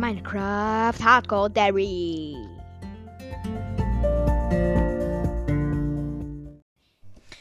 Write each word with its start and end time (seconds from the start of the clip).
Minecraft 0.00 0.98
Hardcore 1.04 1.50
Dairy. 1.50 2.34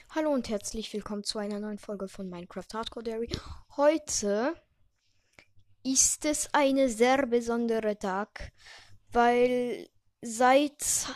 Hallo 0.10 0.32
und 0.34 0.50
herzlich 0.50 0.92
willkommen 0.92 1.24
zu 1.24 1.40
einer 1.40 1.62
neuen 1.62 1.78
Folge 1.78 2.10
von 2.10 2.30
Minecraft 2.30 2.66
Hardcore 2.74 3.06
Dairy. 3.06 3.30
Heute 3.78 4.56
ist 5.86 6.26
es 6.26 6.54
ein 6.54 6.90
sehr 6.90 7.27
besonderer 7.27 7.98
Tag, 7.98 8.52
weil 9.14 9.88
seit 10.21 11.07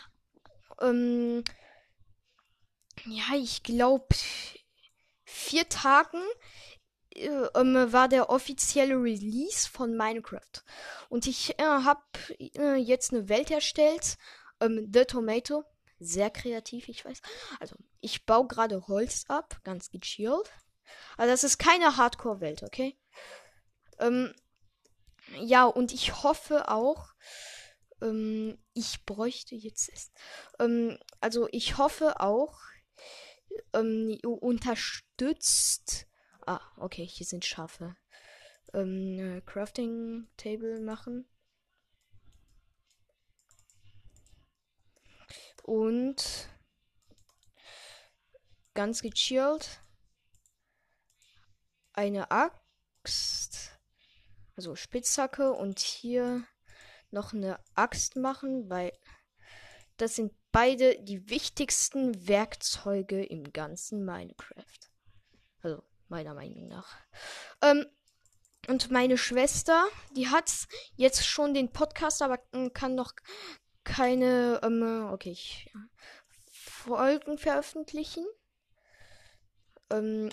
ähm, 0.80 1.44
ja, 3.04 3.36
ich 3.36 3.64
glaube 3.64 4.16
vier 5.26 5.68
Tagen 5.68 6.24
war 7.16 8.08
der 8.08 8.30
offizielle 8.30 8.96
Release 8.96 9.70
von 9.70 9.96
Minecraft. 9.96 10.64
Und 11.10 11.28
ich 11.28 11.60
äh, 11.60 11.64
habe 11.64 12.02
äh, 12.40 12.76
jetzt 12.76 13.14
eine 13.14 13.30
Welt 13.30 13.52
erstellt, 13.52 14.18
ähm, 14.60 14.90
The 14.94 15.06
Tomato. 15.06 15.64
Sehr 16.00 16.30
kreativ, 16.30 16.90
ich 16.90 17.06
weiß. 17.06 17.22
Also, 17.60 17.76
ich 18.02 18.26
baue 18.26 18.48
gerade 18.48 18.88
Holz 18.88 19.26
ab, 19.30 19.62
ganz 19.64 19.90
gechillt. 19.90 20.52
Also, 21.18 21.32
das 21.32 21.44
ist 21.44 21.60
keine 21.60 21.96
Hardcore-Welt, 21.96 22.64
okay? 22.64 22.98
Ähm, 24.00 24.34
ja, 25.40 25.66
und 25.66 25.94
ich 25.94 26.24
hoffe 26.24 26.70
auch, 26.70 27.14
ähm, 28.02 28.58
ich 28.74 29.06
bräuchte 29.06 29.56
jetzt, 29.56 30.12
ähm, 30.60 30.98
also 31.22 31.48
ich 31.52 31.78
hoffe 31.78 32.20
auch, 32.20 32.60
ähm, 33.74 34.20
unterstützt 34.24 36.08
Ah, 36.46 36.62
okay, 36.78 37.06
hier 37.06 37.26
sind 37.26 37.46
Schafe. 37.46 37.96
Ähm, 38.74 39.42
Crafting 39.46 40.28
Table 40.36 40.82
machen. 40.82 41.26
Und 45.64 46.50
ganz 48.74 49.02
gechillt 49.02 49.82
eine 51.94 52.30
Axt, 52.32 53.80
also 54.58 54.76
Spitzhacke 54.76 55.54
und 55.54 55.80
hier 55.80 56.46
noch 57.12 57.34
eine 57.34 57.60
Axt 57.76 58.18
machen, 58.18 58.70
weil 58.70 58.92
das 59.98 60.16
sind 60.16 60.34
beide 60.52 61.02
die 61.04 61.30
wichtigsten 61.30 62.28
Werkzeuge 62.28 63.24
im 63.24 63.54
ganzen 63.54 64.04
Minecraft. 64.04 64.90
Also 65.62 65.84
meiner 66.14 66.34
Meinung 66.34 66.68
nach. 66.68 66.96
Ähm, 67.62 67.86
und 68.68 68.92
meine 68.92 69.18
Schwester, 69.18 69.86
die 70.16 70.30
hat 70.30 70.50
jetzt 70.96 71.26
schon 71.26 71.54
den 71.54 71.72
Podcast, 71.72 72.22
aber 72.22 72.40
kann 72.74 72.96
noch 72.96 73.14
keine, 73.84 74.62
ähm, 74.64 75.10
okay, 75.12 75.32
ich, 75.32 75.70
Folgen 76.52 77.38
veröffentlichen. 77.38 78.26
Ähm, 79.90 80.30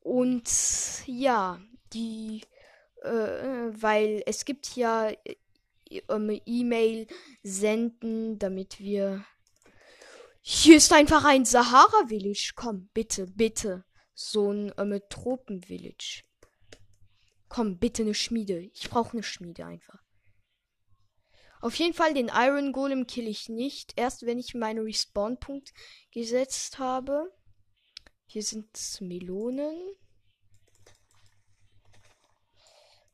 und 0.00 0.48
ja, 1.06 1.60
die, 1.92 2.42
äh, 3.02 3.10
weil 3.10 4.22
es 4.26 4.44
gibt 4.44 4.76
ja 4.76 5.10
ähm, 6.08 6.40
E-Mail 6.46 7.06
senden, 7.42 8.38
damit 8.38 8.78
wir. 8.78 9.24
Hier 10.46 10.76
ist 10.76 10.92
einfach 10.92 11.24
ein 11.24 11.46
Sahara-Village. 11.46 12.52
Komm, 12.54 12.90
bitte, 12.92 13.26
bitte 13.26 13.84
so 14.14 14.52
ein 14.52 14.72
ähm, 14.78 15.00
Tropenvillage. 15.08 16.24
Komm, 17.48 17.78
bitte 17.78 18.02
eine 18.02 18.14
Schmiede. 18.14 18.58
Ich 18.58 18.88
brauche 18.90 19.12
eine 19.12 19.22
Schmiede 19.22 19.66
einfach. 19.66 20.02
Auf 21.60 21.76
jeden 21.76 21.94
Fall 21.94 22.12
den 22.12 22.30
Iron 22.32 22.72
Golem 22.72 23.06
kill 23.06 23.26
ich 23.26 23.48
nicht. 23.48 23.94
Erst 23.96 24.26
wenn 24.26 24.38
ich 24.38 24.54
meinen 24.54 24.84
Respawn-Punkt 24.84 25.72
gesetzt 26.12 26.78
habe. 26.78 27.32
Hier 28.26 28.42
sind 28.42 29.00
Melonen. 29.00 29.80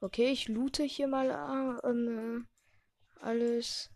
Okay, 0.01 0.31
ich 0.31 0.49
loote 0.49 0.83
hier 0.83 1.07
mal 1.07 1.31
äh, 1.31 1.89
ähm, 1.89 2.49
alles. 3.21 3.91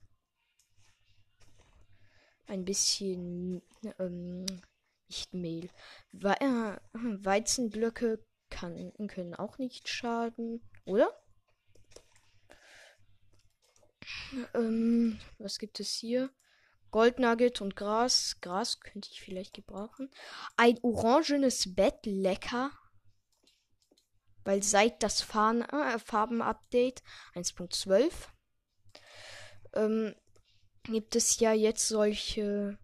Ein 2.47 2.65
bisschen 2.65 3.63
ähm, 3.99 4.45
nicht 5.09 5.35
Mehl. 5.35 5.71
We 6.13 6.41
äh, 6.41 6.79
Weizenblöcke 6.93 8.25
kann, 8.51 8.93
können 9.09 9.35
auch 9.35 9.59
nicht 9.59 9.89
schaden, 9.89 10.63
oder? 10.85 11.11
Ähm, 14.55 15.19
was 15.39 15.59
gibt 15.59 15.81
es 15.81 15.91
hier? 15.91 16.31
Goldnugget 16.91 17.61
und 17.61 17.75
Gras. 17.75 18.37
Gras 18.41 18.81
könnte 18.81 19.09
ich 19.11 19.21
vielleicht 19.21 19.55
gebrauchen. 19.55 20.11
Ein 20.57 20.79
orangenes 20.83 21.75
Bett, 21.75 22.07
lecker. 22.07 22.71
Weil 24.45 24.63
seit 24.63 25.03
das 25.03 25.23
Farn 25.23 25.63
äh, 25.63 25.99
Farben-Update 25.99 27.03
1.12 27.35 28.13
ähm, 29.73 30.15
gibt 30.85 31.17
es 31.17 31.41
ja 31.41 31.53
jetzt 31.53 31.89
solche 31.89 32.79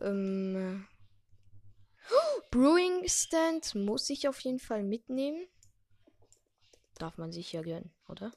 ähm, 0.00 0.88
Brewing 2.50 3.06
Stand 3.08 3.74
muss 3.74 4.10
ich 4.10 4.26
auf 4.28 4.40
jeden 4.40 4.58
Fall 4.58 4.82
mitnehmen. 4.82 5.46
Darf 6.96 7.16
man 7.16 7.32
sich 7.32 7.52
ja 7.52 7.62
gönnen, 7.62 7.94
oder? 8.08 8.32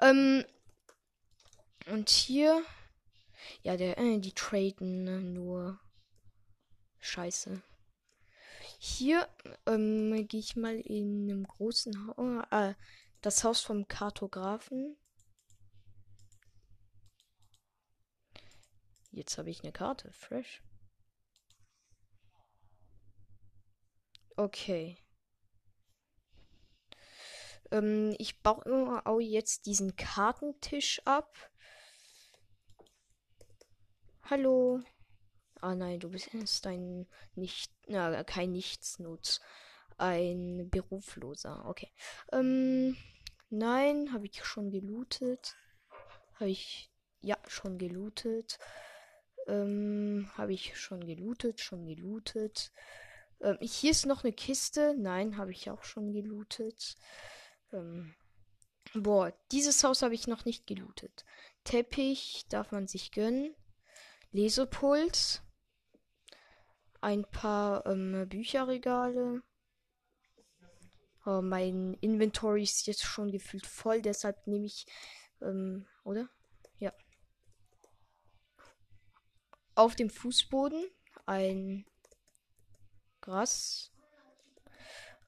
Ähm, 0.00 0.44
und 1.86 2.08
hier. 2.08 2.64
Ja, 3.62 3.76
der, 3.76 3.98
äh, 3.98 4.18
die 4.18 4.32
traden 4.32 5.04
ne, 5.04 5.20
nur. 5.20 5.80
Scheiße. 7.00 7.60
Hier 8.78 9.28
ähm, 9.66 10.26
gehe 10.28 10.40
ich 10.40 10.56
mal 10.56 10.78
in 10.78 11.28
einem 11.28 11.44
großen 11.44 12.06
Haus. 12.06 12.44
Äh, 12.50 12.74
das 13.20 13.44
Haus 13.44 13.60
vom 13.60 13.88
Kartografen. 13.88 14.96
Jetzt 19.10 19.36
habe 19.36 19.50
ich 19.50 19.62
eine 19.62 19.72
Karte. 19.72 20.12
Fresh. 20.12 20.62
Okay. 24.36 24.96
Ähm, 27.70 28.14
ich 28.18 28.40
baue 28.42 29.04
auch 29.04 29.20
jetzt 29.20 29.66
diesen 29.66 29.96
Kartentisch 29.96 31.02
ab. 31.04 31.50
Hallo. 34.24 34.80
Ah 35.60 35.74
nein, 35.74 36.00
du 36.00 36.10
bist 36.10 36.66
ein 36.66 37.06
nicht, 37.34 37.72
na, 37.86 38.24
kein 38.24 38.52
Nichtsnutz. 38.52 39.40
Ein 39.98 40.68
Berufloser. 40.70 41.66
Okay. 41.66 41.90
Ähm, 42.32 42.96
nein, 43.50 44.12
habe 44.12 44.26
ich 44.26 44.44
schon 44.44 44.70
gelootet. 44.70 45.54
Habe 46.40 46.50
ich, 46.50 46.90
ja, 47.20 47.36
schon 47.46 47.78
gelootet. 47.78 48.58
Ähm, 49.46 50.30
habe 50.36 50.52
ich 50.52 50.76
schon 50.78 51.06
gelootet, 51.06 51.60
schon 51.60 51.86
gelootet. 51.86 52.72
Ähm, 53.42 53.58
hier 53.60 53.90
ist 53.90 54.06
noch 54.06 54.24
eine 54.24 54.32
Kiste. 54.32 54.94
Nein, 54.96 55.36
habe 55.36 55.50
ich 55.50 55.68
auch 55.70 55.82
schon 55.82 56.12
gelootet. 56.12 56.96
Ähm, 57.72 58.14
boah, 58.94 59.32
dieses 59.50 59.82
Haus 59.84 60.02
habe 60.02 60.14
ich 60.14 60.26
noch 60.26 60.44
nicht 60.44 60.66
gelootet. 60.66 61.24
Teppich 61.64 62.46
darf 62.48 62.70
man 62.70 62.86
sich 62.86 63.10
gönnen. 63.10 63.54
Lesepult. 64.30 65.42
Ein 67.00 67.24
paar 67.24 67.84
ähm, 67.86 68.28
Bücherregale. 68.28 69.42
Oh, 71.26 71.42
mein 71.42 71.94
Inventory 72.00 72.62
ist 72.62 72.86
jetzt 72.86 73.04
schon 73.04 73.30
gefühlt 73.30 73.66
voll, 73.66 74.02
deshalb 74.02 74.46
nehme 74.46 74.66
ich, 74.66 74.86
ähm, 75.40 75.86
oder? 76.04 76.28
Ja. 76.78 76.92
Auf 79.76 79.94
dem 79.94 80.10
Fußboden 80.10 80.84
ein 81.26 81.86
Krass. 83.22 83.92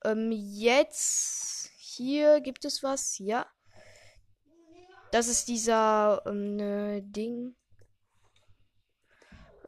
Ähm, 0.05 0.33
jetzt 0.33 1.71
hier 1.77 2.41
gibt 2.41 2.65
es 2.65 2.83
was. 2.83 3.19
Ja. 3.19 3.47
Das 5.13 5.29
ist 5.29 5.47
dieser 5.47 6.23
ähm, 6.27 6.57
ne 6.57 7.03
Ding. 7.03 7.55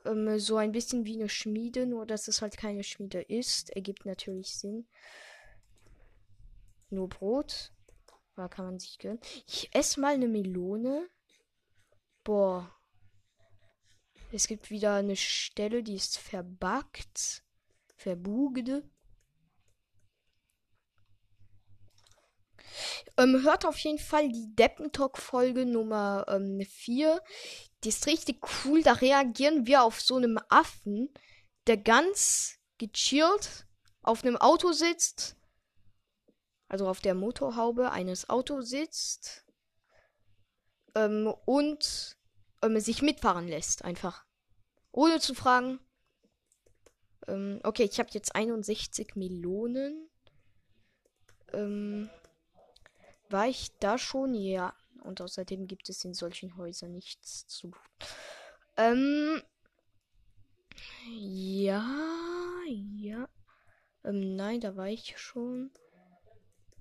Ähm, 0.05 0.40
so 0.40 0.56
ein 0.56 0.73
bisschen 0.73 1.06
wie 1.06 1.14
eine 1.14 1.28
Schmiede, 1.28 1.87
nur 1.87 2.05
dass 2.05 2.26
es 2.26 2.43
halt 2.43 2.56
keine 2.56 2.82
Schmiede 2.82 3.23
ist. 3.23 3.70
Ergibt 3.70 4.05
natürlich 4.05 4.56
Sinn. 4.56 4.88
Nur 6.90 7.08
Brot. 7.08 7.72
Da 8.34 8.49
kann 8.49 8.67
man 8.67 8.79
sich 8.81 8.99
gönnen. 8.99 9.20
Ich 9.46 9.72
esse 9.72 10.00
mal 10.00 10.14
eine 10.14 10.29
Melone. 10.29 11.08
Boah. 12.25 12.75
Es 14.32 14.49
gibt 14.49 14.70
wieder 14.70 14.94
eine 14.94 15.14
Stelle, 15.14 15.84
die 15.84 15.94
ist 15.94 16.19
verbuggt. 16.19 17.45
Verbugde. 17.96 18.88
Ähm, 23.16 23.43
hört 23.43 23.64
auf 23.64 23.78
jeden 23.78 23.98
Fall 23.98 24.28
die 24.28 24.54
Deppentalk-Folge 24.54 25.64
Nummer 25.64 26.26
4. 26.28 27.12
Ähm, 27.12 27.20
die 27.82 27.88
ist 27.88 28.06
richtig 28.06 28.44
cool. 28.64 28.82
Da 28.82 28.93
reagieren 28.93 29.66
wir 29.66 29.82
auf 29.82 30.00
so 30.00 30.16
einem 30.16 30.38
Affen, 30.48 31.12
der 31.66 31.78
ganz 31.78 32.58
gechillt 32.78 33.66
auf 34.02 34.22
einem 34.22 34.37
Auto 34.37 34.72
sitzt. 34.72 35.37
Also 36.69 36.88
auf 36.88 37.00
der 37.00 37.14
Motorhaube 37.14 37.90
eines 37.90 38.28
Autos 38.28 38.69
sitzt. 38.69 39.46
Ähm, 40.94 41.32
und 41.46 42.19
ähm, 42.62 42.78
sich 42.81 43.00
mitfahren 43.00 43.48
lässt. 43.48 43.84
Einfach. 43.84 44.25
Ohne 44.93 45.20
zu 45.20 45.34
fragen. 45.34 45.81
Ähm, 47.28 47.61
okay, 47.62 47.84
ich 47.84 47.99
habe 47.99 48.11
jetzt 48.12 48.34
61 48.34 49.17
Millionen. 49.17 50.08
Ähm, 51.52 52.08
war 53.28 53.49
ich 53.49 53.73
da 53.78 53.99
schon? 53.99 54.34
Ja. 54.34 54.75
Und 55.02 55.20
außerdem 55.20 55.67
gibt 55.67 55.88
es 55.88 56.05
in 56.05 56.14
solchen 56.14 56.56
Häusern 56.56 56.93
nichts 56.93 57.46
zu. 57.46 57.70
Ähm. 58.76 59.43
Ja, 61.08 61.87
ja. 62.96 63.29
Ähm, 64.05 64.37
nein, 64.37 64.61
da 64.61 64.76
war 64.76 64.88
ich 64.88 65.19
schon. 65.19 65.70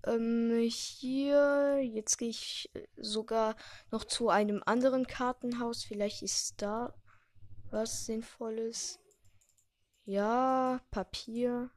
Ähm, 0.05 0.67
hier, 0.69 1.79
jetzt 1.81 2.17
gehe 2.17 2.29
ich 2.29 2.69
sogar 2.97 3.55
noch 3.91 4.03
zu 4.03 4.29
einem 4.29 4.61
anderen 4.65 5.07
Kartenhaus. 5.07 5.83
Vielleicht 5.83 6.21
ist 6.21 6.61
da 6.61 6.93
was 7.71 8.05
Sinnvolles. 8.05 8.99
Ja, 10.05 10.79
Papier. 10.91 11.71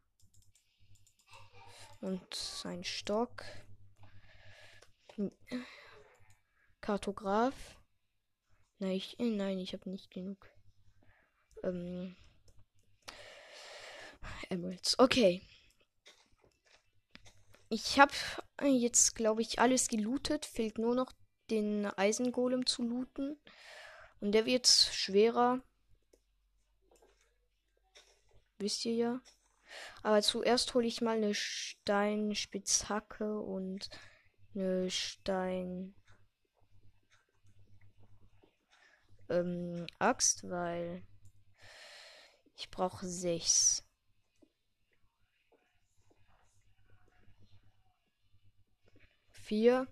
Und 2.00 2.62
ein 2.64 2.84
Stock. 2.84 3.44
Kartograf. 6.82 7.78
Nein, 8.78 8.92
ich, 8.92 9.18
äh, 9.18 9.30
nein, 9.30 9.58
ich 9.58 9.72
habe 9.72 9.90
nicht 9.90 10.10
genug. 10.10 10.46
Ähm, 11.62 12.16
Emeralds. 14.50 14.98
Okay. 14.98 15.42
Ich 17.70 17.98
habe 17.98 18.12
jetzt, 18.62 19.14
glaube 19.14 19.40
ich, 19.40 19.58
alles 19.58 19.88
gelootet. 19.88 20.44
Fehlt 20.44 20.78
nur 20.78 20.94
noch 20.94 21.12
den 21.50 21.86
Eisengolem 21.86 22.66
zu 22.66 22.82
looten. 22.82 23.40
Und 24.20 24.32
der 24.32 24.44
wird 24.44 24.66
schwerer. 24.66 25.62
Wisst 28.58 28.84
ihr 28.84 28.94
ja. 28.94 29.20
Aber 30.02 30.22
zuerst 30.22 30.74
hole 30.74 30.86
ich 30.86 31.00
mal 31.00 31.16
eine 31.16 31.34
Steinspitzhacke 31.34 33.40
und 33.40 33.88
eine 34.54 34.90
Stein 34.90 35.94
ähm, 39.28 39.86
Axt, 39.98 40.48
weil 40.48 41.02
ich 42.56 42.70
brauche 42.70 43.06
sechs. 43.06 43.84
Vier, 49.30 49.86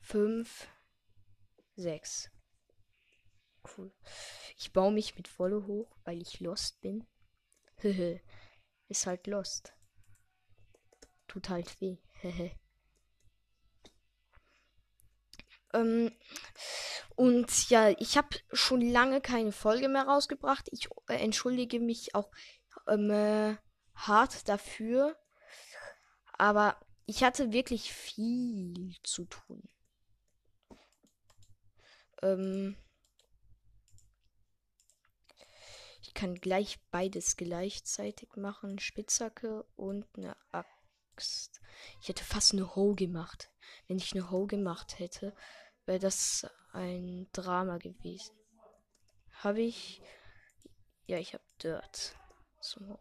fünf, 0.00 0.68
sechs. 1.76 2.30
Cool. 3.76 3.92
Ich 4.58 4.72
baue 4.72 4.92
mich 4.92 5.16
mit 5.16 5.38
Wolle 5.38 5.66
hoch, 5.66 5.96
weil 6.04 6.20
ich 6.20 6.40
lost 6.40 6.80
bin. 6.80 7.06
Ist 8.88 9.06
halt 9.06 9.26
lost. 9.26 9.72
Tut 11.28 11.48
halt 11.48 11.80
weh. 11.80 11.98
ähm, 15.74 16.12
und 17.16 17.70
ja, 17.70 17.90
ich 17.98 18.16
habe 18.16 18.28
schon 18.52 18.80
lange 18.80 19.20
keine 19.20 19.52
Folge 19.52 19.88
mehr 19.88 20.04
rausgebracht. 20.04 20.68
Ich 20.70 20.88
äh, 21.08 21.14
entschuldige 21.14 21.80
mich 21.80 22.14
auch 22.14 22.30
ähm, 22.86 23.10
äh, 23.10 23.56
hart 23.94 24.48
dafür. 24.48 25.16
Aber 26.38 26.78
ich 27.06 27.24
hatte 27.24 27.52
wirklich 27.52 27.92
viel 27.92 28.94
zu 29.02 29.24
tun. 29.24 29.62
Ähm, 32.22 32.76
ich 36.02 36.05
kann 36.16 36.34
gleich 36.34 36.80
beides 36.90 37.36
gleichzeitig 37.36 38.34
machen. 38.36 38.80
Spitzhacke 38.80 39.64
und 39.76 40.06
eine 40.16 40.36
Axt. 40.50 41.60
Ich 42.00 42.08
hätte 42.08 42.24
fast 42.24 42.54
eine 42.54 42.74
Hoe 42.74 42.96
gemacht. 42.96 43.50
Wenn 43.86 43.98
ich 43.98 44.12
eine 44.14 44.30
Hoe 44.30 44.46
gemacht 44.46 44.98
hätte, 44.98 45.36
wäre 45.84 45.98
das 46.00 46.46
ein 46.72 47.28
Drama 47.32 47.78
gewesen. 47.78 48.34
Habe 49.34 49.60
ich. 49.60 50.02
Ja, 51.06 51.18
ich 51.18 51.34
habe 51.34 51.44
Dirt 51.62 52.16
zum 52.60 52.98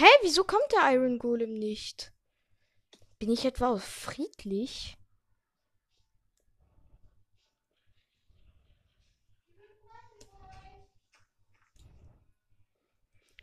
Hä, 0.00 0.06
wieso 0.22 0.44
kommt 0.44 0.72
der 0.72 0.94
Iron 0.94 1.18
Golem 1.18 1.52
nicht? 1.52 2.10
Bin 3.18 3.30
ich 3.30 3.44
etwa 3.44 3.76
friedlich? 3.76 4.96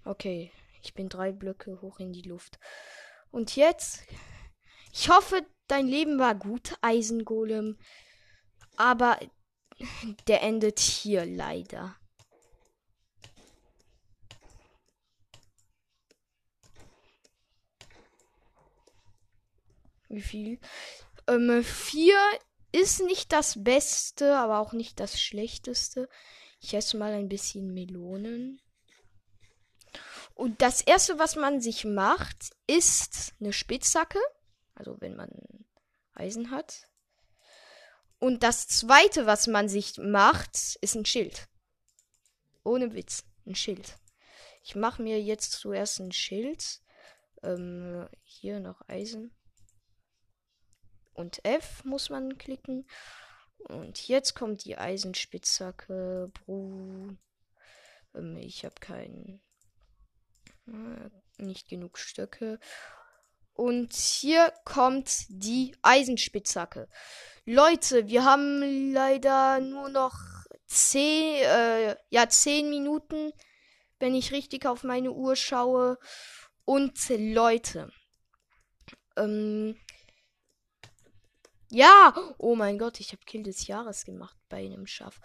Okay, 0.04 0.52
ich 0.82 0.96
bin 0.96 1.10
drei 1.10 1.32
Blöcke 1.32 1.80
hoch 1.84 2.00
in 2.00 2.12
die 2.12 2.24
Luft. 2.24 2.58
Und 3.30 3.56
jetzt, 3.56 4.02
ich 4.92 5.10
hoffe, 5.10 5.46
dein 5.68 5.86
Leben 5.86 6.18
war 6.18 6.34
gut, 6.34 6.76
Eisengolem. 6.82 7.78
Aber 8.78 9.20
der 10.28 10.42
endet 10.42 10.80
hier 10.80 11.24
leider. 11.24 11.96
Wie 20.10 20.22
viel? 20.22 20.60
Ähm, 21.28 21.64
vier 21.64 22.18
ist 22.72 23.02
nicht 23.02 23.32
das 23.32 23.64
Beste, 23.64 24.38
aber 24.38 24.60
auch 24.60 24.74
nicht 24.74 25.00
das 25.00 25.20
Schlechteste. 25.20 26.10
Ich 26.60 26.74
esse 26.74 26.98
mal 26.98 27.14
ein 27.14 27.30
bisschen 27.30 27.74
Melonen. 27.74 28.62
Und 30.34 30.62
das 30.62 30.82
erste, 30.82 31.18
was 31.18 31.36
man 31.36 31.62
sich 31.62 31.84
macht, 31.86 32.52
ist 32.68 33.34
eine 33.40 33.54
Spitzhacke. 33.54 34.20
Also 34.76 34.98
wenn 35.00 35.16
man 35.16 35.30
Eisen 36.14 36.52
hat. 36.52 36.88
Und 38.20 38.44
das 38.44 38.68
zweite, 38.68 39.26
was 39.26 39.48
man 39.48 39.70
sich 39.70 39.98
macht, 39.98 40.78
ist 40.82 40.96
ein 40.96 41.06
Schild. 41.06 41.48
Ohne 42.64 42.94
Witz. 42.94 43.24
Ein 43.46 43.56
Schild. 43.56 43.98
Ich 44.64 44.76
mache 44.76 45.02
mir 45.02 45.22
jetzt 45.22 45.54
zuerst 45.54 46.00
ein 46.00 46.12
Schild. 46.12 46.82
Ähm, 47.44 48.08
hier 48.24 48.60
noch 48.60 48.82
Eisen. 48.88 49.34
Und 51.18 51.44
F 51.44 51.84
muss 51.84 52.10
man 52.12 52.38
klicken. 52.38 52.88
Und 53.58 54.08
jetzt 54.08 54.36
kommt 54.36 54.64
die 54.66 54.78
Eisenspitzhacke. 54.78 56.32
Ähm, 56.48 57.18
ich 58.38 58.64
habe 58.64 58.76
keinen 58.80 59.42
äh, 60.68 61.44
nicht 61.44 61.68
genug 61.70 61.98
Stöcke. 61.98 62.60
Und 63.54 63.94
hier 63.94 64.54
kommt 64.64 65.26
die 65.30 65.76
Eisenspitzhacke. 65.82 66.88
Leute, 67.46 68.08
wir 68.08 68.24
haben 68.24 68.92
leider 68.94 69.60
nur 69.60 69.90
noch 69.90 70.20
10, 70.68 71.42
äh, 71.42 71.96
ja, 72.12 72.30
10 72.30 72.70
Minuten, 72.70 73.34
wenn 73.98 74.14
ich 74.14 74.32
richtig 74.32 74.68
auf 74.68 74.84
meine 74.84 75.12
Uhr 75.12 75.36
schaue. 75.36 75.98
Und 76.64 77.00
Leute, 77.10 77.92
ähm, 79.16 79.80
ja, 81.70 82.14
oh 82.38 82.56
mein 82.56 82.78
Gott, 82.78 83.00
ich 83.00 83.12
habe 83.12 83.26
Kill 83.26 83.44
des 83.44 83.68
Jahres 83.68 84.06
gemacht 84.06 84.38
bei 84.48 84.66
einem 84.66 84.88
Schaf. 84.88 85.20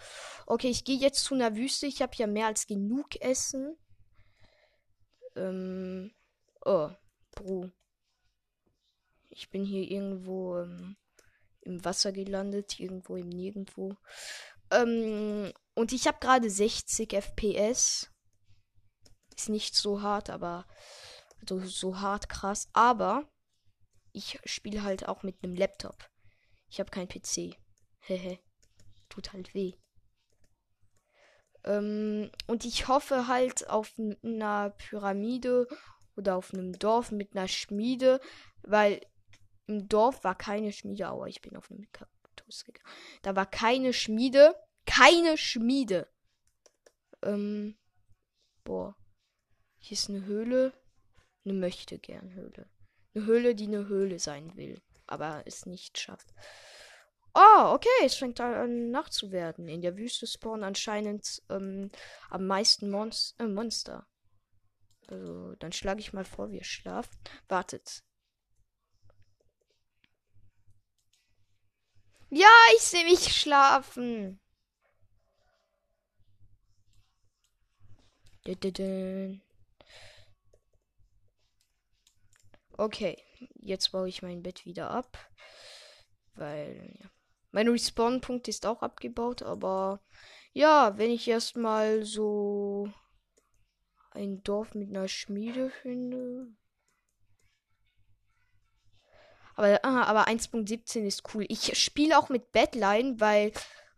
Okay, 0.45 0.69
ich 0.69 0.83
gehe 0.83 0.97
jetzt 0.97 1.23
zu 1.23 1.35
einer 1.35 1.55
Wüste. 1.55 1.87
Ich 1.87 2.01
habe 2.01 2.13
ja 2.15 2.27
mehr 2.27 2.47
als 2.47 2.67
genug 2.67 3.15
Essen. 3.21 3.77
Ähm. 5.35 6.13
Oh, 6.65 6.89
Bro. 7.31 7.71
Ich 9.29 9.49
bin 9.49 9.65
hier 9.65 9.89
irgendwo 9.89 10.59
ähm, 10.59 10.97
im 11.61 11.83
Wasser 11.83 12.11
gelandet, 12.11 12.79
irgendwo 12.79 13.15
im 13.15 13.29
Nirgendwo. 13.29 13.95
Ähm, 14.69 15.51
und 15.75 15.91
ich 15.93 16.07
habe 16.07 16.19
gerade 16.19 16.49
60 16.49 17.13
FPS. 17.13 18.09
Ist 19.35 19.49
nicht 19.49 19.75
so 19.75 20.01
hart, 20.01 20.29
aber 20.29 20.67
also 21.39 21.59
so 21.61 21.99
hart 21.99 22.29
krass. 22.29 22.69
Aber 22.73 23.27
ich 24.11 24.39
spiele 24.45 24.83
halt 24.83 25.07
auch 25.07 25.23
mit 25.23 25.43
einem 25.43 25.55
Laptop. 25.55 26.12
Ich 26.73 26.79
habe 26.79 26.89
kein 26.89 27.07
PC. 27.07 27.55
Hehe. 27.99 28.39
Tut 29.07 29.31
halt 29.31 29.53
weh. 29.53 29.75
Ähm, 31.65 32.31
und 32.47 32.65
ich 32.65 32.87
hoffe 32.87 33.27
halt 33.27 33.69
auf 33.69 33.93
einer 34.23 34.71
Pyramide 34.71 35.67
oder 36.15 36.35
auf 36.35 36.51
einem 36.51 36.73
Dorf 36.73 37.11
mit 37.11 37.35
einer 37.35 37.47
Schmiede, 37.47 38.19
weil 38.63 39.05
im 39.67 39.87
Dorf 39.87 40.23
war 40.23 40.33
keine 40.33 40.71
Schmiede. 40.71 41.11
Aua, 41.11 41.27
ich 41.27 41.41
bin 41.41 41.55
auf 41.55 41.69
einem 41.69 41.85
Kaktus 41.91 42.65
gegangen. 42.65 42.89
Da 43.21 43.35
war 43.35 43.45
keine 43.45 43.93
Schmiede. 43.93 44.55
Keine 44.87 45.37
Schmiede. 45.37 46.11
Ähm, 47.21 47.77
boah. 48.63 48.97
Hier 49.77 49.95
ist 49.95 50.09
eine 50.09 50.25
Höhle. 50.25 50.73
Eine 51.45 51.53
möchte 51.53 51.99
gern 51.99 52.33
Höhle. 52.33 52.67
Eine 53.13 53.25
Höhle, 53.27 53.53
die 53.53 53.67
eine 53.67 53.87
Höhle 53.87 54.17
sein 54.17 54.55
will, 54.55 54.81
aber 55.07 55.43
es 55.45 55.65
nicht 55.65 55.97
schafft. 55.97 56.33
Oh, 57.35 57.73
okay, 57.73 57.89
es 58.05 58.15
fängt 58.15 58.39
an 58.39 58.91
Nacht 58.91 59.13
zu 59.13 59.31
werden. 59.31 59.67
In 59.67 59.81
der 59.81 59.97
Wüste 59.97 60.27
spawnen 60.27 60.63
anscheinend 60.63 61.41
ähm, 61.49 61.89
am 62.29 62.45
meisten 62.45 62.91
Monst 62.91 63.39
äh, 63.39 63.47
Monster. 63.47 64.05
Also, 65.07 65.55
dann 65.55 65.71
schlage 65.71 65.99
ich 65.99 66.13
mal 66.13 66.25
vor, 66.25 66.51
wir 66.51 66.63
schlafen. 66.63 67.17
Wartet. 67.47 68.03
Ja, 72.29 72.49
ich 72.75 72.81
sehe 72.81 73.05
mich 73.05 73.35
schlafen. 73.35 74.39
Okay, 82.77 83.17
jetzt 83.55 83.91
baue 83.91 84.09
ich 84.09 84.21
mein 84.21 84.43
Bett 84.43 84.65
wieder 84.65 84.89
ab. 84.89 85.17
Weil, 86.35 86.97
ja. 86.99 87.09
Mein 87.51 87.67
Respawn-Punkt 87.67 88.47
ist 88.47 88.65
auch 88.65 88.81
abgebaut, 88.81 89.43
aber 89.43 90.01
ja, 90.53 90.97
wenn 90.97 91.11
ich 91.11 91.27
erstmal 91.27 92.03
so 92.03 92.89
ein 94.09 94.41
Dorf 94.43 94.73
mit 94.73 94.89
einer 94.89 95.07
Schmiede 95.07 95.69
finde. 95.69 96.47
Aber, 99.55 99.85
ah, 99.85 100.03
aber 100.03 100.27
1.17 100.27 101.05
ist 101.05 101.33
cool. 101.33 101.45
Ich 101.47 101.77
spiele 101.77 102.17
auch 102.17 102.29
mit 102.29 102.51
Badline, 102.51 103.19
weil 103.19 103.51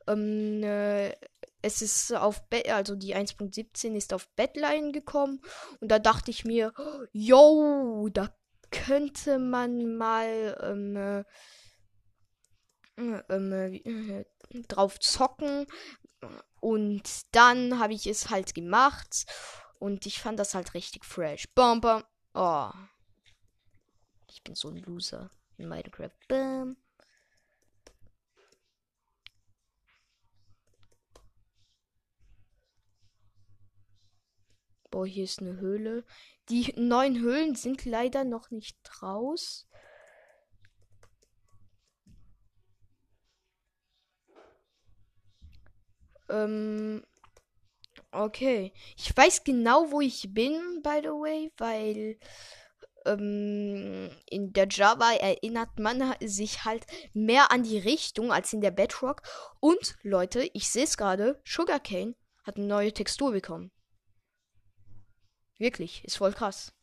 ähm, 0.08 0.62
äh, 0.64 1.14
es 1.62 1.82
ist 1.82 2.14
auf 2.14 2.48
Be 2.50 2.64
also 2.74 2.96
die 2.96 3.16
1.17 3.16 3.96
ist 3.96 4.14
auf 4.14 4.28
Badline 4.36 4.92
gekommen 4.92 5.42
und 5.80 5.90
da 5.90 5.98
dachte 5.98 6.30
ich 6.30 6.46
mir, 6.46 6.74
yo, 7.12 8.08
da 8.12 8.30
könnte 8.84 9.40
man 9.40 9.96
mal 9.98 10.58
ähm, 10.62 10.96
äh, 10.98 11.24
ähm, 13.30 13.54
äh, 13.54 14.26
drauf 14.68 15.00
zocken. 15.00 15.66
Und 16.60 17.36
dann 17.36 17.80
habe 17.80 17.94
ich 17.94 18.08
es 18.08 18.30
halt 18.30 18.54
gemacht. 18.54 19.26
Und 19.80 20.06
ich 20.06 20.20
fand 20.20 20.40
das 20.40 20.54
halt 20.54 20.74
richtig 20.74 21.06
fresh. 21.06 21.48
Bam. 21.54 21.82
Oh. 22.34 22.72
Ich 24.30 24.44
bin 24.44 24.56
so 24.56 24.70
ein 24.70 24.78
Loser 24.78 25.30
in 25.58 25.70
Minecraft. 25.70 26.12
Bam. 26.28 26.78
Boah, 34.92 35.06
hier 35.06 35.24
ist 35.26 35.42
eine 35.42 35.58
Höhle. 35.58 36.06
Die 36.50 36.74
neuen 36.78 37.20
Höhlen 37.20 37.56
sind 37.56 37.86
leider 37.86 38.24
noch 38.24 38.52
nicht 38.52 38.78
raus. 39.02 39.68
Ähm, 46.30 47.04
okay. 48.12 48.74
Ich 48.98 49.16
weiß 49.16 49.44
genau, 49.44 49.92
wo 49.92 50.02
ich 50.02 50.34
bin, 50.34 50.82
by 50.84 51.00
the 51.02 51.10
way, 51.10 51.52
weil 51.58 52.18
ähm, 53.06 54.10
in 54.30 54.54
der 54.54 54.68
Java 54.70 55.14
erinnert 55.14 55.80
man 55.80 56.16
sich 56.22 56.66
halt 56.66 56.86
mehr 57.14 57.52
an 57.52 57.64
die 57.64 57.78
Richtung 57.78 58.32
als 58.32 58.54
in 58.54 58.62
der 58.62 58.72
Bedrock. 58.72 59.22
Und 59.60 59.96
Leute, 60.02 60.50
ich 60.54 60.70
sehe 60.70 60.84
es 60.84 60.98
gerade, 60.98 61.42
Sugarcane 61.46 62.16
hat 62.44 62.58
eine 62.58 62.68
neue 62.68 62.94
Textur 62.94 63.32
bekommen. 63.32 63.72
Wirklich, 65.58 66.04
ist 66.04 66.18
voll 66.18 66.34
krass. 66.34 66.74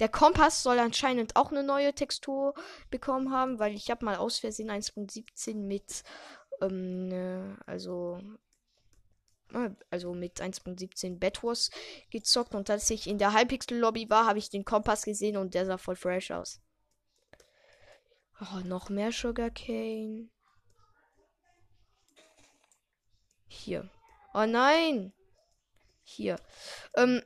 Der 0.00 0.08
Kompass 0.08 0.62
soll 0.62 0.78
anscheinend 0.78 1.36
auch 1.36 1.50
eine 1.50 1.62
neue 1.62 1.94
Textur 1.94 2.54
bekommen 2.90 3.30
haben, 3.30 3.58
weil 3.58 3.74
ich 3.74 3.90
habe 3.90 4.04
mal 4.04 4.16
aus 4.16 4.38
Versehen 4.38 4.70
1.17 4.70 5.54
mit 5.54 6.02
ähm, 6.60 7.08
ne, 7.08 7.58
also 7.66 8.20
äh, 9.52 9.70
also 9.90 10.14
mit 10.14 10.40
1.17 10.40 11.18
Bedwars 11.18 11.70
gezockt 12.10 12.54
und 12.54 12.70
als 12.70 12.88
ich 12.90 13.06
in 13.06 13.18
der 13.18 13.34
Hypixel 13.34 13.78
Lobby 13.78 14.08
war, 14.08 14.26
habe 14.26 14.38
ich 14.38 14.50
den 14.50 14.64
Kompass 14.64 15.04
gesehen 15.04 15.36
und 15.36 15.54
der 15.54 15.66
sah 15.66 15.78
voll 15.78 15.96
fresh 15.96 16.30
aus. 16.30 16.60
Oh, 18.40 18.60
noch 18.64 18.88
mehr 18.88 19.12
Sugarcane. 19.12 20.30
Hier. 23.46 23.88
Oh 24.34 24.46
nein! 24.46 25.12
Hier. 26.04 26.36
Ähm, 26.94 27.22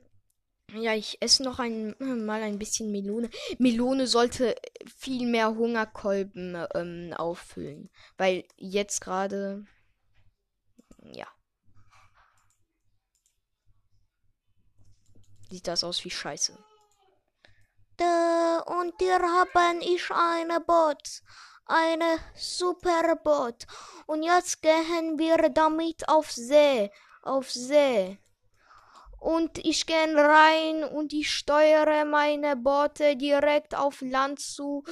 ja, 0.73 0.95
ich 0.95 1.23
esse 1.23 1.42
noch 1.45 1.59
ein, 1.59 1.95
mal 2.26 2.42
ein 2.42 2.59
bisschen 2.59 2.90
Melone. 2.90 3.30
Melone 3.59 4.06
sollte 4.06 4.56
viel 4.99 5.26
mehr 5.26 5.54
Hungerkolben 5.54 6.66
ähm, 6.75 7.14
auffüllen. 7.16 7.90
Weil 8.16 8.45
jetzt 8.56 9.00
gerade. 9.00 9.64
Ja. 11.12 11.26
Sieht 15.50 15.68
das 15.68 15.85
aus 15.85 16.04
wie 16.04 16.11
Scheiße. 16.11 16.59
Da, 17.97 18.59
und 18.66 18.95
hier 18.99 19.18
haben 19.21 19.80
ich 19.80 20.11
eine 20.11 20.61
Boot. 20.61 21.23
Eine 21.66 22.18
super 22.35 23.16
Boot. 23.16 23.66
Und 24.06 24.23
jetzt 24.23 24.61
gehen 24.62 25.18
wir 25.18 25.49
damit 25.50 26.09
auf 26.09 26.30
See. 26.33 26.90
Auf 27.23 27.50
See 27.50 28.18
und 29.18 29.58
ich 29.58 29.87
gehe 29.87 30.14
rein 30.14 30.85
und 30.85 31.12
ich 31.12 31.30
steuere 31.30 32.04
meine 32.04 32.56
Boote 32.56 33.16
direkt 33.16 33.75
auf 33.75 34.00
Land 34.00 34.40
zu. 34.40 34.85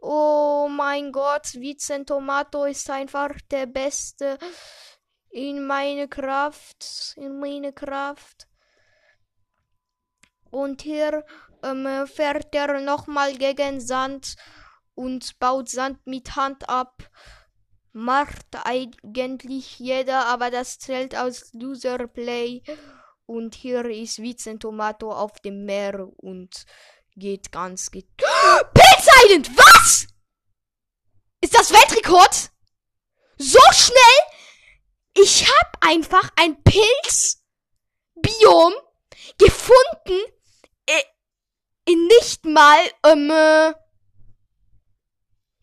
Oh 0.00 0.68
mein 0.70 1.12
Gott, 1.12 1.54
Vincent 1.54 2.08
Tomato 2.08 2.64
ist 2.64 2.88
einfach 2.90 3.30
der 3.50 3.66
Beste 3.66 4.38
in 5.30 5.66
meine 5.66 6.08
Kraft, 6.08 7.14
in 7.16 7.38
meine 7.38 7.72
Kraft. 7.72 8.46
Und 10.50 10.82
hier 10.82 11.24
ähm, 11.62 12.06
fährt 12.06 12.54
er 12.54 12.80
nochmal 12.80 13.34
gegen 13.34 13.80
Sand 13.80 14.36
und 14.94 15.38
baut 15.38 15.68
Sand 15.68 16.06
mit 16.06 16.36
Hand 16.36 16.68
ab. 16.68 17.10
Macht 17.92 18.46
eigentlich 18.64 19.78
jeder, 19.78 20.26
aber 20.26 20.50
das 20.50 20.78
zählt 20.78 21.14
als 21.14 21.52
Loser 21.52 22.06
Play. 22.06 22.62
Und 23.26 23.54
hier 23.56 23.84
ist 23.86 24.22
Vincent 24.22 24.62
Tomato 24.62 25.12
auf 25.12 25.40
dem 25.40 25.64
Meer 25.64 26.08
und 26.16 26.64
geht 27.16 27.50
ganz 27.50 27.90
geht. 27.90 28.06
Pilz 28.74 29.08
Island! 29.24 29.50
Was? 29.56 30.06
Ist 31.40 31.54
das 31.54 31.72
Weltrekord? 31.72 32.50
So 33.36 33.58
schnell? 33.72 33.96
Ich 35.14 35.48
hab 35.48 35.78
einfach 35.80 36.30
ein 36.36 36.62
Pilzbiom 36.62 37.42
gefunden. 39.38 40.20
Äh, 40.86 41.02
in 41.86 42.06
nicht 42.06 42.44
mal, 42.44 42.78
ähm, 43.04 43.30
äh, 43.30 43.74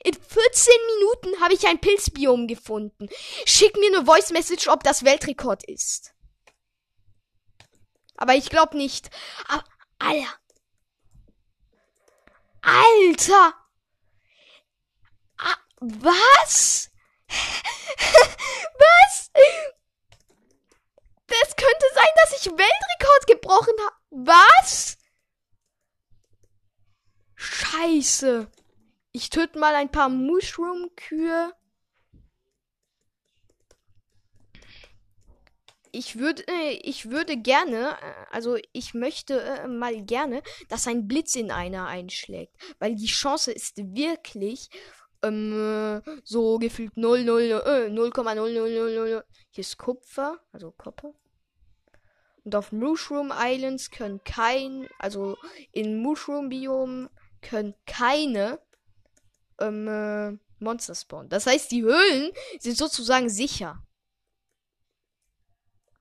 in 0.04 0.14
14 0.14 0.74
Minuten 0.96 1.40
habe 1.42 1.54
ich 1.54 1.66
ein 1.66 1.80
Pilzbiom 1.80 2.48
gefunden. 2.48 3.08
Schick 3.46 3.78
mir 3.78 3.96
eine 3.96 4.06
Voice 4.06 4.32
Message, 4.32 4.68
ob 4.68 4.84
das 4.84 5.06
Weltrekord 5.06 5.64
ist. 5.70 6.13
Aber 8.24 8.36
ich 8.36 8.50
glaube 8.50 8.78
nicht. 8.78 9.10
Aber, 9.50 9.66
Alter. 10.00 10.34
Alter. 12.62 13.54
Ah, 15.38 15.58
was? 15.82 16.90
was? 18.80 19.30
Das 21.28 21.56
könnte 21.58 21.86
sein, 21.94 22.08
dass 22.16 22.40
ich 22.40 22.46
Weltrekord 22.46 23.28
gebrochen 23.28 23.76
habe. 23.86 23.96
Was? 24.12 24.98
Scheiße. 27.36 28.50
Ich 29.12 29.32
töte 29.32 29.60
mal 29.60 29.76
ein 29.76 29.92
paar 29.92 30.08
Mushroom-Kühe. 30.08 31.52
Ich 35.94 36.18
würde, 36.18 36.44
äh, 36.48 36.74
ich 36.82 37.12
würde 37.12 37.38
gerne, 37.38 37.92
äh, 37.92 38.26
also 38.32 38.58
ich 38.74 38.94
möchte 38.94 39.42
äh, 39.42 39.68
mal 39.68 40.02
gerne, 40.02 40.42
dass 40.68 40.88
ein 40.88 41.08
Blitz 41.08 41.36
in 41.36 41.52
einer 41.52 41.88
einschlägt, 41.88 42.56
weil 42.80 42.96
die 42.96 43.06
Chance 43.06 43.52
ist 43.52 43.78
wirklich 43.78 44.70
ähm, 45.22 46.02
so 46.24 46.58
gefühlt 46.58 46.98
0, 46.98 47.24
0, 47.24 47.42
äh, 47.42 47.90
0,00000. 47.90 49.24
Hier 49.52 49.62
ist 49.62 49.78
Kupfer, 49.78 50.40
also 50.52 50.72
Kopper. 50.72 51.14
Und 52.44 52.56
auf 52.56 52.72
Mushroom 52.72 53.32
Islands 53.34 53.90
können 53.90 54.22
kein, 54.26 54.90
also 55.00 55.38
in 55.72 56.02
Mushroom 56.02 56.50
Biom 56.50 57.10
können 57.42 57.76
keine 57.86 58.60
ähm, 59.62 59.88
äh, 59.88 60.38
Monster 60.60 60.96
spawnen. 60.96 61.30
Das 61.30 61.46
heißt, 61.46 61.72
die 61.72 61.84
Höhlen 61.84 62.32
sind 62.60 62.78
sozusagen 62.78 63.30
sicher. 63.30 63.82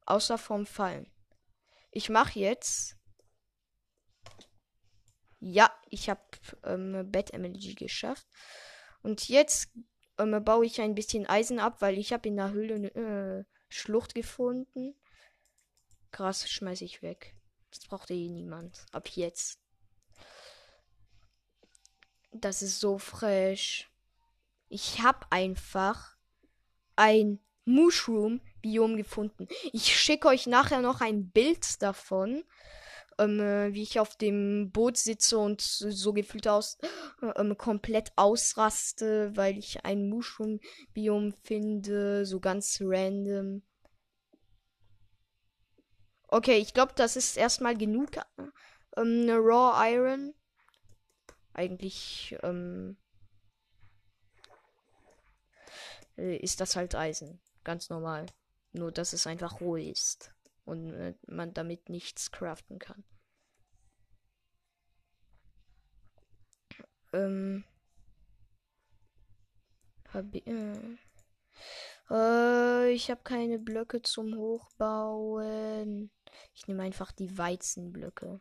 Außer 0.07 0.39
vom 0.39 0.67
Fallen. 0.67 1.11
Ich 1.91 2.09
mache 2.09 2.39
jetzt. 2.39 2.97
Ja, 5.41 5.71
ich 5.91 6.09
habe 6.09 6.21
ähm, 6.65 7.11
Bad 7.11 7.33
MLG 7.33 7.75
geschafft. 7.77 8.27
Und 9.03 9.29
jetzt 9.29 9.71
ähm, 10.19 10.43
baue 10.45 10.67
ich 10.67 10.81
ein 10.81 10.95
bisschen 10.95 11.27
Eisen 11.27 11.59
ab, 11.59 11.81
weil 11.81 11.99
ich 11.99 12.13
habe 12.13 12.29
in 12.29 12.37
der 12.37 12.53
Höhle 12.53 12.75
eine 12.75 12.95
äh, 12.95 13.45
Schlucht 13.69 14.15
gefunden. 14.15 14.95
Krass, 16.11 16.49
schmeiße 16.49 16.85
ich 16.85 17.03
weg. 17.03 17.35
Das 17.71 17.81
braucht 17.81 18.11
eh 18.11 18.29
niemand. 18.29 18.85
Ab 18.93 19.09
jetzt. 19.09 19.59
Das 22.31 22.63
ist 22.63 22.81
so 22.81 22.99
fresh. 22.99 23.91
Ich 24.69 25.03
habe 25.03 25.27
einfach 25.31 26.17
ein 26.97 27.41
Mushroom-Biom 27.65 28.97
gefunden. 28.97 29.47
Ich 29.73 29.97
schicke 29.99 30.29
euch 30.29 30.47
nachher 30.47 30.81
noch 30.81 31.01
ein 31.01 31.31
Bild 31.31 31.83
davon, 31.83 32.45
ähm, 33.19 33.41
äh, 33.41 33.73
wie 33.73 33.83
ich 33.83 34.01
auf 34.01 34.17
dem 34.17 34.71
Boot 34.73 34.97
sitze 34.97 35.39
und 35.39 35.61
so 35.61 36.13
gefühlt 36.13 36.49
aus 36.49 36.79
ähm, 37.37 37.57
komplett 37.57 38.13
ausraste, 38.17 39.33
weil 39.37 39.59
ich 39.59 39.85
ein 39.85 40.09
Mushroom-Biom 40.09 41.35
finde, 41.43 42.27
so 42.27 42.41
ganz 42.41 42.79
random. 42.81 43.63
Okay, 46.29 46.57
ich 46.57 46.73
glaube, 46.73 46.93
das 46.97 47.17
ist 47.17 47.37
erstmal 47.37 47.77
genug 47.77 48.13
ähm, 48.97 49.29
Raw 49.29 49.93
Iron. 49.93 50.35
Eigentlich 51.53 52.35
ähm, 52.43 52.97
äh, 56.17 56.37
ist 56.37 56.61
das 56.61 56.77
halt 56.77 56.95
Eisen. 56.95 57.41
Ganz 57.65 57.91
normal. 57.91 58.27
Nur, 58.73 58.93
dass 58.93 59.13
es 59.13 59.27
einfach 59.27 59.61
roh 59.61 59.77
ist. 59.77 60.35
Und 60.65 60.93
äh, 60.93 61.15
man 61.27 61.53
damit 61.55 61.89
nichts 61.89 62.31
craften 62.31 62.79
kann. 62.79 63.05
Ähm. 67.13 67.65
Hab, 70.13 70.35
äh, 70.35 70.97
äh, 72.11 72.91
ich 72.93 73.11
habe 73.11 73.23
keine 73.23 73.59
Blöcke 73.59 74.03
zum 74.03 74.37
Hochbauen. 74.37 76.11
Ich 76.55 76.67
nehme 76.67 76.83
einfach 76.83 77.13
die 77.13 77.37
Weizenblöcke. 77.39 78.41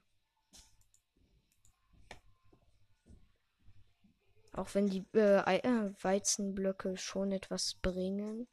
Auch 4.54 4.76
wenn 4.76 4.90
die 4.90 5.06
äh, 5.14 5.60
äh, 5.60 5.94
Weizenblöcke 6.02 6.98
schon 6.98 7.32
etwas 7.32 7.76
bringen. 7.76 8.48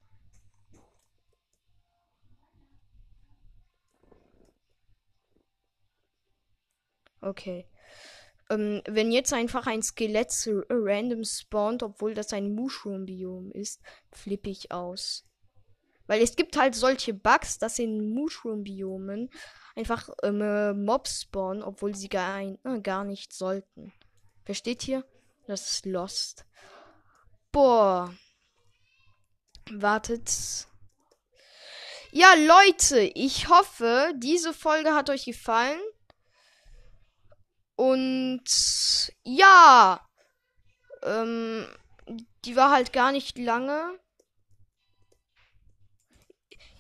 Okay. 7.20 7.68
Ähm, 8.50 8.82
wenn 8.86 9.12
jetzt 9.12 9.32
einfach 9.32 9.66
ein 9.66 9.82
Skelett 9.82 10.32
random 10.70 11.24
spawnt, 11.24 11.82
obwohl 11.82 12.14
das 12.14 12.32
ein 12.32 12.54
Mushroom-Biom 12.54 13.52
ist, 13.52 13.82
flippe 14.10 14.48
ich 14.50 14.72
aus. 14.72 15.26
Weil 16.06 16.22
es 16.22 16.36
gibt 16.36 16.56
halt 16.56 16.74
solche 16.74 17.12
Bugs, 17.12 17.58
dass 17.58 17.78
in 17.78 18.14
Mushroom-Biomen 18.14 19.28
einfach 19.76 20.08
ähm, 20.22 20.40
äh, 20.40 20.72
Mobs 20.72 21.22
spawnen, 21.22 21.62
obwohl 21.62 21.94
sie 21.94 22.08
gar, 22.08 22.34
ein, 22.34 22.58
äh, 22.64 22.80
gar 22.80 23.04
nicht 23.04 23.32
sollten. 23.32 23.92
Versteht 24.44 24.88
ihr? 24.88 25.04
Das 25.46 25.70
ist 25.70 25.86
Lost. 25.86 26.46
Boah. 27.52 28.14
Wartet. 29.70 30.66
Ja, 32.10 32.32
Leute, 32.34 33.00
ich 33.00 33.50
hoffe, 33.50 34.14
diese 34.16 34.54
Folge 34.54 34.94
hat 34.94 35.10
euch 35.10 35.26
gefallen. 35.26 35.78
Und 37.78 38.42
ja, 39.22 40.04
ähm, 41.04 41.64
die 42.44 42.56
war 42.56 42.72
halt 42.72 42.92
gar 42.92 43.12
nicht 43.12 43.38
lange. 43.38 43.96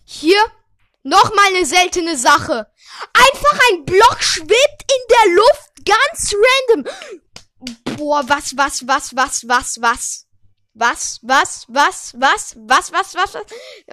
Hier 0.02 0.40
noch 1.04 1.32
mal 1.36 1.46
eine 1.54 1.64
seltene 1.64 2.16
Sache. 2.16 2.68
Einfach 3.12 3.60
ein 3.70 3.84
Block 3.84 4.20
schwebt 4.20 4.50
in 4.50 5.06
der 5.08 5.34
Luft, 5.36 5.84
ganz 5.84 6.34
random. 6.34 6.92
Boah, 7.96 8.28
was, 8.28 8.56
was, 8.56 8.84
was, 8.88 9.14
was, 9.14 9.46
was, 9.46 9.80
was? 9.80 10.26
Was, 10.74 11.20
was, 11.22 11.64
was, 11.68 12.14
was, 12.18 12.56
was, 12.56 12.92
was, 12.92 13.14
was, 13.14 13.34
was? 13.34 13.46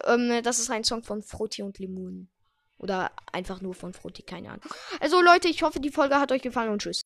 Ähm, 0.05 0.41
das 0.41 0.57
ist 0.57 0.71
ein 0.71 0.83
Song 0.83 1.03
von 1.03 1.21
Frutti 1.21 1.61
und 1.61 1.77
Limon. 1.77 2.31
Oder 2.77 3.11
einfach 3.31 3.61
nur 3.61 3.73
von 3.73 3.93
Frutti, 3.93 4.21
keine 4.21 4.49
Ahnung. 4.49 4.63
Also 4.99 5.21
Leute, 5.21 5.47
ich 5.47 5.63
hoffe, 5.63 5.79
die 5.79 5.91
Folge 5.91 6.19
hat 6.19 6.31
euch 6.31 6.41
gefallen 6.41 6.71
und 6.71 6.81
tschüss. 6.81 7.01